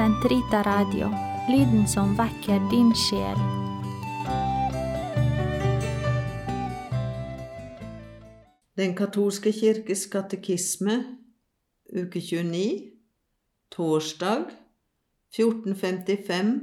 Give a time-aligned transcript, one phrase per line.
[0.00, 1.10] Sentrita Radio,
[1.48, 3.36] lyden som vekker din sjel.
[8.80, 10.96] Den katolske kirkes katekisme,
[11.92, 12.64] uke 29,
[13.76, 14.48] torsdag
[15.36, 16.56] 1455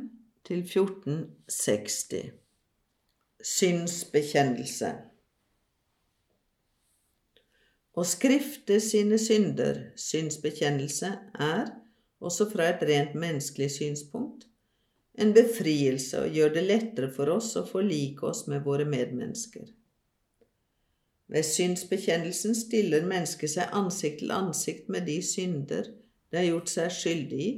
[0.50, 2.34] til 1460.
[3.54, 4.96] Synsbekjennelse.
[7.94, 11.68] Å skrifte sine synder, synsbekjennelse, er,
[12.20, 14.48] også fra et rent menneskelig synspunkt,
[15.18, 19.66] en befrielse og gjør det lettere for oss å forlike oss med våre medmennesker.
[21.28, 25.90] Ved synsbekjennelsen stiller mennesket seg ansikt til ansikt med de synder
[26.32, 27.52] det har gjort seg skyldig i,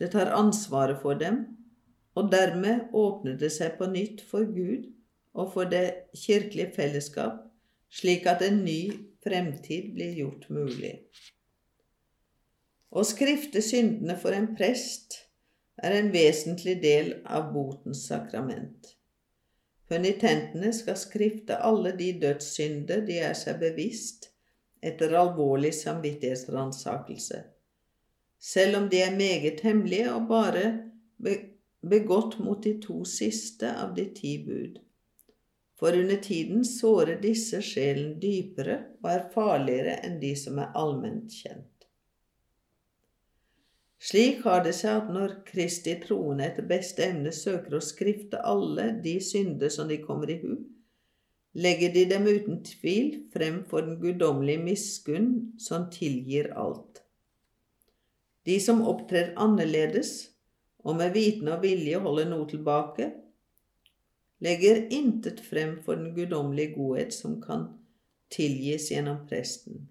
[0.00, 1.44] det tar ansvaret for dem,
[2.18, 4.88] og dermed åpner det seg på nytt for Gud
[5.32, 7.38] og for det kirkelige fellesskap,
[7.92, 8.80] slik at en ny
[9.24, 10.96] fremtid blir gjort mulig.
[12.92, 15.14] Å skrifte syndene for en prest
[15.80, 18.90] er en vesentlig del av botens sakrament.
[19.88, 24.28] Penitentene skal skrifte alle de dødssynder de er seg bevisst
[24.84, 27.40] etter alvorlig samvittighetsransakelse,
[28.36, 30.64] selv om de er meget hemmelige og bare
[31.80, 34.80] begått mot de to siste av de ti bud.
[35.80, 41.32] For under tiden sårer disse sjelen dypere og er farligere enn de som er allment
[41.32, 41.71] kjent.
[44.02, 48.88] Slik har det seg at når Kristi troende etter beste evne søker å skrifte alle
[49.04, 50.56] de synder som de kommer i hu,
[51.54, 55.28] legger de dem uten tvil frem for den guddommelige miskunn
[55.60, 57.04] som tilgir alt.
[58.42, 60.32] De som opptrer annerledes
[60.82, 63.12] og med viten og vilje holder noe tilbake,
[64.42, 67.68] legger intet frem for den guddommelige godhet som kan
[68.34, 69.86] tilgis gjennom presten.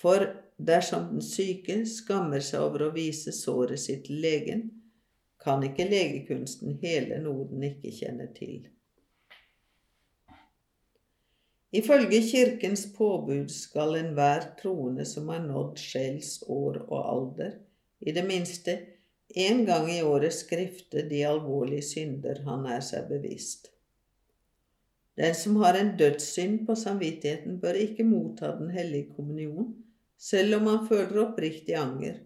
[0.00, 0.24] For
[0.58, 4.68] dersom den syke skammer seg over å vise såret sitt til legen,
[5.44, 8.64] kan ikke legekunsten hele noe den ikke kjenner til.
[11.74, 17.56] Ifølge Kirkens påbud skal enhver troende som har nådd sjels år og alder,
[18.00, 18.76] i det minste
[19.34, 23.72] én gang i året skrifte de alvorlige synder han er seg bevisst.
[25.18, 29.74] Den som har en dødssynd på samvittigheten, bør ikke motta Den hellige kommunion,
[30.24, 32.22] selv om han føler oppriktig anger,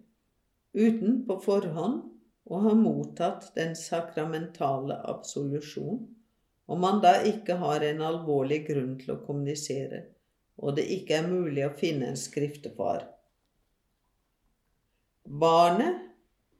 [0.78, 2.04] uten på forhånd
[2.48, 6.04] å ha mottatt den sakramentale absolusjon,
[6.68, 10.04] om man da ikke har en alvorlig grunn til å kommunisere,
[10.58, 13.06] og det ikke er mulig å finne en skriftefar.
[15.28, 16.04] Barnet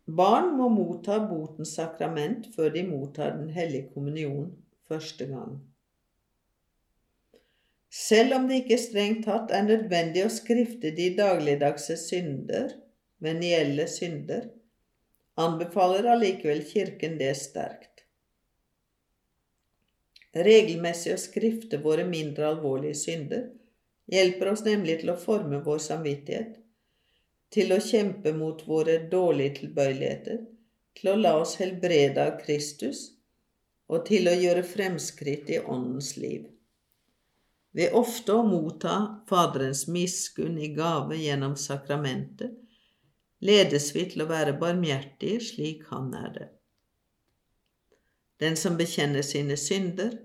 [0.09, 4.47] Barn må motta botens sakrament før de mottar Den hellige kommunion
[4.89, 5.59] første gang.
[7.89, 12.75] Selv om det ikke strengt tatt er nødvendig å skrifte de dagligdagse synder,
[13.25, 14.51] venielle synder,
[15.41, 18.05] anbefaler allikevel Kirken det sterkt.
[20.37, 23.47] Regelmessig å skrifte våre mindre alvorlige synder
[24.13, 26.59] hjelper oss nemlig til å forme vår samvittighet,
[27.49, 30.45] til å kjempe mot våre dårlige tilbøyeligheter,
[30.99, 33.15] til å la oss helbrede av Kristus
[33.89, 36.45] og til å gjøre fremskritt i Åndens liv.
[37.79, 38.95] Ved ofte å motta
[39.31, 42.57] Faderens miskunn i gave gjennom sakramentet,
[43.39, 46.49] ledes vi til å være barmhjertige slik Han er det.
[48.43, 50.17] Den som bekjenner sine synder,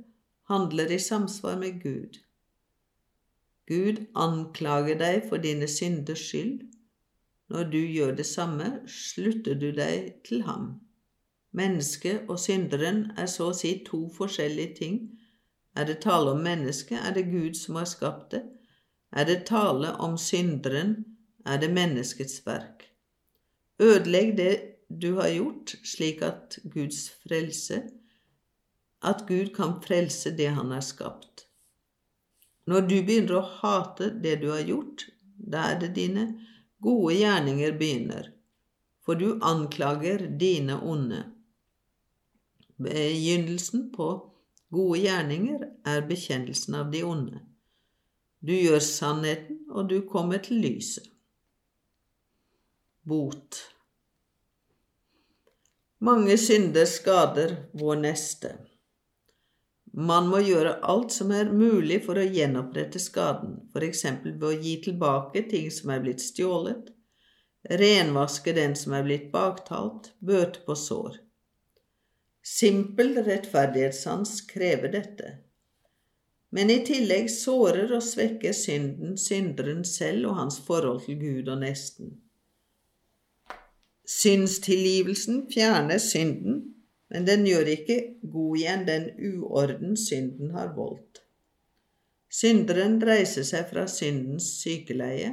[0.50, 2.18] handler i samsvar med Gud.
[3.69, 6.66] Gud anklager deg for dine synders skyld.
[7.53, 10.80] Når du gjør det samme, slutter du deg til ham.
[11.53, 14.97] Mennesket og synderen er så å si to forskjellige ting.
[15.76, 18.44] Er det tale om mennesket, er det Gud som har skapt det.
[19.12, 21.06] Er det tale om synderen,
[21.46, 22.90] er det menneskets verk.
[23.82, 24.54] Ødelegg det
[25.02, 27.82] du har gjort, slik at Guds frelse
[29.04, 31.48] at Gud kan frelse det han har skapt.
[32.66, 36.28] Når du begynner å hate det du har gjort, da er det dine
[36.84, 38.30] gode gjerninger begynner,
[39.04, 41.26] for du anklager dine onde.
[42.80, 44.08] Begynnelsen på
[44.74, 47.42] gode gjerninger er bekjennelsen av de onde.
[48.44, 51.08] Du gjør sannheten, og du kommer til lyset.
[53.08, 53.62] Bot
[56.04, 58.54] Mange synder skader vår neste.
[59.94, 64.04] Man må gjøre alt som er mulig for å gjenopprette skaden, f.eks.
[64.26, 66.90] ved å gi tilbake ting som er blitt stjålet,
[67.80, 71.23] renvaske den som er blitt baktalt, bøte på sår.
[72.44, 75.30] Simpel rettferdighetssans krever dette.
[76.51, 81.63] Men i tillegg sårer og svekker synden synderen selv og hans forhold til Gud og
[81.63, 82.12] nesten.
[84.04, 86.60] Synstilgivelsen fjerner synden,
[87.07, 87.98] men den gjør ikke
[88.36, 91.24] god igjen den uorden synden har voldt.
[92.34, 95.31] Synderen reiser seg fra syndens sykeleie,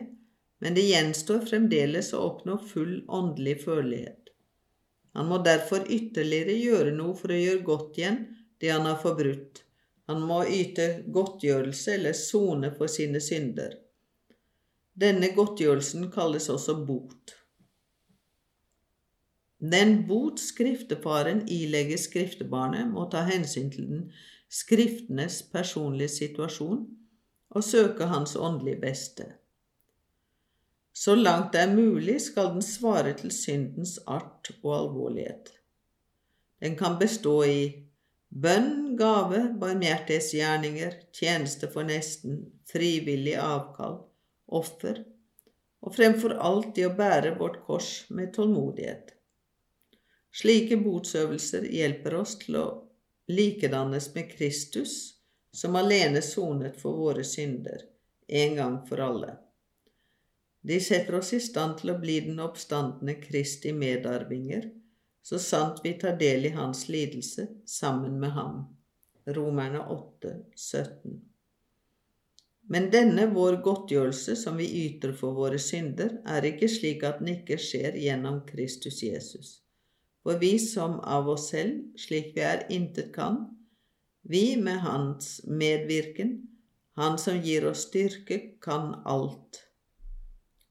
[0.61, 4.20] men det gjenstår fremdeles å oppnå full åndelig følelighet.
[5.19, 8.23] Han må derfor ytterligere gjøre noe for å gjøre godt igjen
[8.63, 9.65] det han har forbrutt.
[10.11, 13.77] Han må yte godtgjørelse eller sone for sine synder.
[15.01, 17.35] Denne godtgjørelsen kalles også bot.
[19.61, 24.07] Den bot skriftefaren ilegger skriftebarnet, må ta hensyn til den
[24.51, 26.87] skriftenes personlige situasjon
[27.51, 29.27] og søke hans åndelige beste.
[31.01, 35.55] Så langt det er mulig, skal den svare til syndens art og alvorlighet.
[36.61, 37.63] Den kan bestå i
[38.29, 43.97] bønn, gave, barmhjertighetsgjerninger, tjeneste for nesten, frivillig avkall,
[44.61, 45.01] offer,
[45.81, 49.15] og fremfor alt i å bære vårt kors med tålmodighet.
[50.37, 52.67] Slike botsøvelser hjelper oss til å
[53.33, 54.99] likedannes med Kristus,
[55.51, 57.89] som alene sonet for våre synder,
[58.29, 59.39] en gang for alle.
[60.61, 64.69] De setter oss i stand til å bli den oppstandende Kristi medarvinger,
[65.23, 68.63] så sant vi tar del i hans lidelse sammen med ham.
[69.27, 71.21] Romerne 8, 17.
[72.71, 77.33] Men denne vår godtgjørelse som vi yter for våre synder, er ikke slik at den
[77.35, 79.57] ikke skjer gjennom Kristus Jesus.
[80.23, 83.43] For vi som av oss selv, slik vi er, intet kan,
[84.23, 86.47] vi med Hans medvirken,
[87.01, 89.70] Han som gir oss styrke, kan alt.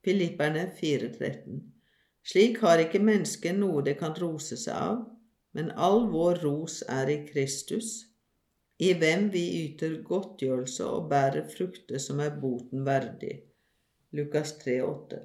[0.06, 1.60] Filipperne 4,13
[2.24, 5.02] Slik har ikke mennesket noe det kan rose seg av,
[5.58, 7.90] men all vår ros er i Kristus,
[8.80, 13.34] i hvem vi yter godtgjørelse og bærer frukter som er boten verdig.
[14.16, 15.20] Lukas 3,8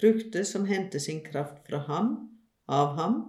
[0.00, 2.10] Frukter som henter sin kraft fra ham,
[2.66, 3.20] av ham,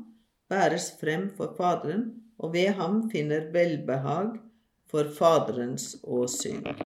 [0.50, 2.08] bæres frem for Faderen,
[2.42, 4.40] og ved ham finner velbehag
[4.90, 6.66] for Faderens åsyn.